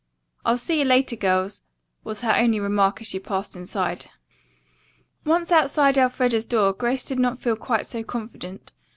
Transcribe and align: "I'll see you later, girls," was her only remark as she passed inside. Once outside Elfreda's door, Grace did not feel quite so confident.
"I'll 0.43 0.57
see 0.57 0.79
you 0.79 0.85
later, 0.85 1.15
girls," 1.15 1.61
was 2.03 2.21
her 2.21 2.35
only 2.35 2.59
remark 2.59 3.01
as 3.01 3.05
she 3.07 3.19
passed 3.19 3.55
inside. 3.55 4.07
Once 5.25 5.51
outside 5.51 5.95
Elfreda's 5.95 6.47
door, 6.47 6.73
Grace 6.73 7.03
did 7.03 7.19
not 7.19 7.37
feel 7.37 7.55
quite 7.55 7.85
so 7.85 8.03
confident. 8.03 8.71